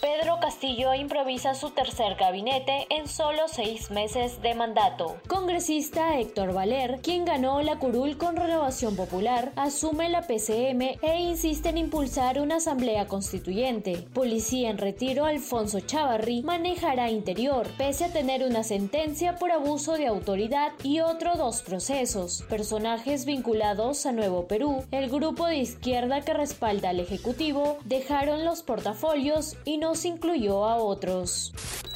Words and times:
Pedro 0.00 0.38
Castillo 0.40 0.94
improvisa 0.94 1.54
su 1.54 1.70
tercer 1.70 2.14
gabinete 2.14 2.86
en 2.88 3.06
solo 3.06 3.48
seis 3.48 3.90
meses 3.90 4.40
de 4.40 4.54
mandato. 4.54 5.18
Congresista 5.28 6.18
Héctor 6.18 6.54
Valer, 6.54 7.00
quien 7.02 7.26
ganó 7.26 7.60
la 7.60 7.78
curul 7.78 8.16
con 8.16 8.36
renovación 8.36 8.96
popular, 8.96 9.52
asume 9.56 10.08
la 10.08 10.22
PCM 10.22 10.98
e 11.02 11.20
insiste 11.20 11.68
en 11.68 11.76
impulsar 11.76 12.40
una 12.40 12.56
asamblea 12.56 13.08
constituyente. 13.08 14.08
Policía 14.14 14.70
en 14.70 14.78
retiro 14.78 15.26
Alfonso 15.26 15.80
Chavarri 15.80 16.42
manejará 16.42 17.10
interior, 17.10 17.66
pese 17.76 18.06
a 18.06 18.12
tener 18.12 18.42
una 18.42 18.62
sentencia 18.62 19.36
por 19.36 19.52
abuso 19.52 19.92
de 19.98 20.06
autoridad 20.06 20.72
y 20.82 21.00
otro 21.00 21.36
dos 21.36 21.60
procesos. 21.60 22.42
Personajes 22.48 23.26
vinculados 23.26 24.06
a 24.06 24.12
Nuevo 24.12 24.46
Perú, 24.46 24.82
el 24.92 25.10
grupo 25.10 25.46
de 25.46 25.58
izquierda 25.58 26.22
que 26.22 26.32
respalda 26.32 26.88
al 26.88 27.00
Ejecutivo, 27.00 27.76
dejaron 27.84 28.46
los 28.46 28.62
portafolios 28.62 29.58
y 29.66 29.76
no 29.76 29.89
incluyó 30.04 30.64
a 30.64 30.76
otros. 30.76 31.52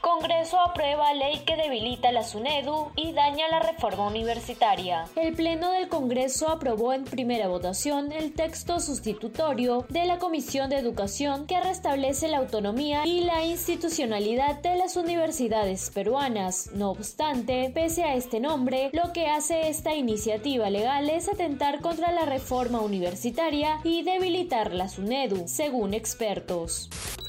Congreso 0.00 0.60
aprueba 0.60 1.12
ley 1.12 1.40
que 1.44 1.56
debilita 1.56 2.12
la 2.12 2.22
SUNEDU 2.22 2.92
y 2.94 3.12
daña 3.12 3.48
la 3.48 3.58
reforma 3.58 4.06
universitaria. 4.06 5.06
El 5.16 5.34
Pleno 5.34 5.72
del 5.72 5.88
Congreso 5.88 6.48
aprobó 6.48 6.92
en 6.92 7.04
primera 7.04 7.48
votación 7.48 8.12
el 8.12 8.32
texto 8.32 8.78
sustitutorio 8.78 9.86
de 9.88 10.06
la 10.06 10.18
Comisión 10.18 10.70
de 10.70 10.78
Educación 10.78 11.46
que 11.46 11.60
restablece 11.60 12.28
la 12.28 12.38
autonomía 12.38 13.06
y 13.06 13.22
la 13.22 13.44
institucionalidad 13.44 14.60
de 14.62 14.76
las 14.76 14.96
universidades 14.96 15.90
peruanas. 15.90 16.70
No 16.72 16.92
obstante, 16.92 17.70
pese 17.74 18.04
a 18.04 18.14
este 18.14 18.38
nombre, 18.38 18.90
lo 18.92 19.12
que 19.12 19.26
hace 19.26 19.68
esta 19.68 19.96
iniciativa 19.96 20.70
legal 20.70 21.10
es 21.10 21.28
atentar 21.28 21.80
contra 21.80 22.12
la 22.12 22.24
reforma 22.24 22.80
universitaria 22.80 23.80
y 23.82 24.04
debilitar 24.04 24.72
la 24.72 24.88
SUNEDU, 24.88 25.48
según 25.48 25.92
expertos. 25.92 26.88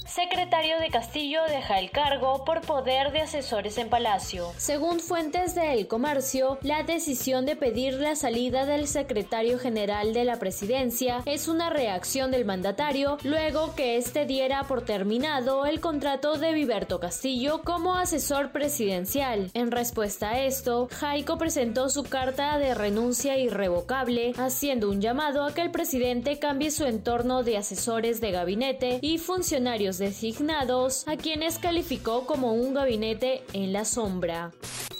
Secretario 0.09 0.79
de 0.79 0.89
Castillo 0.89 1.39
deja 1.47 1.77
el 1.77 1.91
cargo 1.91 2.43
por 2.43 2.61
poder 2.61 3.11
de 3.11 3.21
asesores 3.21 3.77
en 3.77 3.89
Palacio. 3.89 4.51
Según 4.57 4.99
fuentes 4.99 5.53
de 5.53 5.73
El 5.73 5.87
Comercio, 5.87 6.57
la 6.63 6.81
decisión 6.81 7.45
de 7.45 7.55
pedir 7.55 7.93
la 7.93 8.15
salida 8.15 8.65
del 8.65 8.87
secretario 8.87 9.59
general 9.59 10.13
de 10.13 10.25
la 10.25 10.39
presidencia 10.39 11.21
es 11.25 11.47
una 11.47 11.69
reacción 11.69 12.31
del 12.31 12.43
mandatario 12.43 13.19
luego 13.23 13.75
que 13.75 13.97
éste 13.97 14.25
diera 14.25 14.63
por 14.63 14.83
terminado 14.83 15.67
el 15.67 15.79
contrato 15.79 16.39
de 16.39 16.53
Viberto 16.53 16.99
Castillo 16.99 17.61
como 17.63 17.93
asesor 17.93 18.51
presidencial. 18.51 19.51
En 19.53 19.69
respuesta 19.69 20.31
a 20.31 20.39
esto, 20.43 20.87
Jaico 20.91 21.37
presentó 21.37 21.87
su 21.89 22.01
carta 22.01 22.57
de 22.57 22.73
renuncia 22.73 23.37
irrevocable, 23.37 24.33
haciendo 24.37 24.89
un 24.89 25.01
llamado 25.01 25.43
a 25.43 25.53
que 25.53 25.61
el 25.61 25.69
presidente 25.69 26.39
cambie 26.39 26.71
su 26.71 26.85
entorno 26.85 27.43
de 27.43 27.57
asesores 27.57 28.19
de 28.21 28.31
gabinete 28.31 28.97
y 29.03 29.19
funcionarios 29.19 29.99
designados, 30.09 31.07
a 31.07 31.17
quienes 31.17 31.59
calificó 31.59 32.25
como 32.25 32.53
un 32.53 32.73
gabinete 32.73 33.43
en 33.53 33.73
la 33.73 33.85
sombra. 33.85 34.51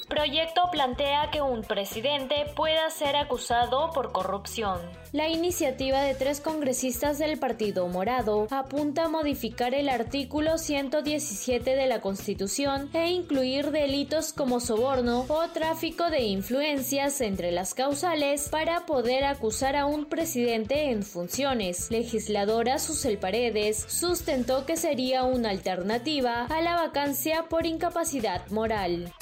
Proyecto 0.10 0.64
plantea 0.72 1.30
que 1.32 1.44
un 1.44 1.62
presidente 1.62 2.48
pueda 2.56 2.90
ser 2.90 3.16
acusado 3.16 3.92
por 3.92 4.12
corrupción. 4.12 4.80
La 5.12 5.28
iniciativa 5.28 6.02
de 6.02 6.16
tres 6.16 6.42
congresistas 6.42 7.20
del 7.20 7.38
Partido 7.38 7.88
Morado 7.88 8.48
apunta 8.50 9.06
a 9.06 9.10
modificar 9.10 9.76
el 9.76 9.88
artículo 9.88 10.58
117 10.58 11.76
de 11.76 11.86
la 11.86 12.02
Constitución 12.02 12.90
e 12.94 13.12
incluir 13.12 13.70
delitos 13.70 14.34
como 14.34 14.60
soborno 14.60 15.26
o 15.30 15.48
tráfico 15.50 16.10
de 16.10 16.22
influencias 16.24 17.22
entre 17.22 17.52
las 17.52 17.76
causales 17.76 18.50
para 18.50 18.88
poder 18.88 19.26
acusar 19.26 19.76
a 19.76 19.86
un 19.86 20.06
presidente 20.06 20.90
en 20.90 21.04
funciones. 21.04 21.92
Legisladora 21.92 22.80
Susel 22.80 23.20
Paredes 23.20 23.86
sustentó 23.88 24.66
que 24.66 24.76
sería 24.76 25.24
una 25.24 25.52
alternativa 25.52 26.46
a 26.46 26.62
la 26.62 26.76
vacancia 26.76 27.46
por 27.48 27.68
incapacidad 27.68 28.48
moral. 28.50 29.14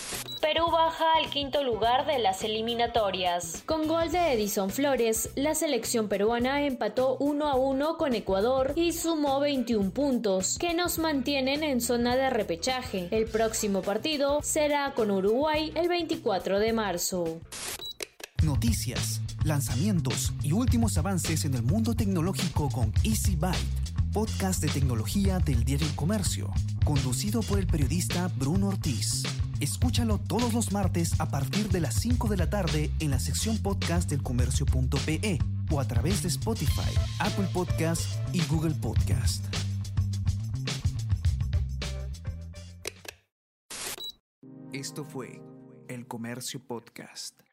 Perú 0.42 0.70
baja 0.72 1.06
al 1.18 1.30
quinto 1.30 1.64
lugar 1.64 2.06
de 2.06 2.20
las 2.20 2.44
eliminatorias. 2.44 3.64
Con 3.66 3.88
gol 3.88 4.12
de 4.12 4.34
Edison 4.34 4.70
Flores, 4.70 5.30
la 5.36 5.56
selección 5.56 6.08
peruana 6.08 6.64
empató 6.64 7.18
1 7.20 7.48
a 7.48 7.56
1 7.56 7.98
con 7.98 8.14
Ecuador 8.14 8.74
y 8.76 8.94
sumó 8.94 9.40
21 9.40 9.92
puntos, 9.92 10.58
que 10.60 10.74
nos 10.74 11.00
mantienen 11.00 11.64
en 11.64 11.82
zona 11.82 12.16
de 12.16 12.30
repechaje. 12.30 13.08
El 13.12 13.26
próximo 13.26 13.82
partido 13.82 14.40
será 14.44 14.94
con 14.94 15.12
Uruguay 15.12 15.72
el 15.76 15.90
24 15.90 16.60
de 16.60 16.74
marzo. 16.74 17.40
Noticias, 18.44 19.22
lanzamientos 19.44 20.34
y 20.44 20.52
últimos 20.52 20.98
avances 20.98 21.46
en 21.46 21.56
el 21.56 21.64
mundo 21.64 21.96
tecnológico 21.96 22.70
con 22.70 22.94
Easy 23.04 23.36
Byte, 23.36 23.58
podcast 24.14 24.62
de 24.62 24.70
tecnología 24.70 25.40
del 25.40 25.64
diario 25.64 25.88
El 25.88 25.96
Comercio, 25.96 26.52
conducido 26.86 27.42
por 27.42 27.58
el 27.60 27.68
periodista 27.68 28.30
Bruno 28.38 28.68
Ortiz. 28.68 29.24
Escúchalo 29.60 30.20
todos 30.20 30.54
los 30.54 30.72
martes 30.72 31.20
a 31.20 31.30
partir 31.30 31.70
de 31.70 31.80
las 31.80 31.96
5 31.96 32.28
de 32.28 32.38
la 32.38 32.50
tarde 32.50 32.92
en 33.00 33.10
la 33.10 33.20
sección 33.20 33.58
podcast 33.58 34.08
del 34.10 34.22
comercio.pe 34.22 35.40
o 35.72 35.80
a 35.80 35.88
través 35.88 36.22
de 36.22 36.30
Spotify, 36.30 36.94
Apple 37.20 37.48
Podcast 37.52 38.06
y 38.34 38.42
Google 38.46 38.76
Podcast. 38.76 39.44
Esto 44.74 45.04
fue 45.04 45.42
El 45.88 46.08
Comercio 46.08 46.60
Podcast. 46.60 47.47